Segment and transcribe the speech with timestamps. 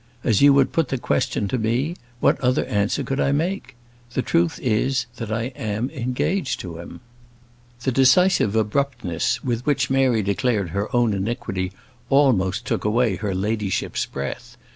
[0.23, 3.75] As you would put the question to me, what other answer could I make?
[4.13, 7.01] The truth is, that I am engaged to him."
[7.83, 11.71] The decisive abruptness with which Mary declared her own iniquity
[12.09, 14.57] almost took away her ladyship's breath.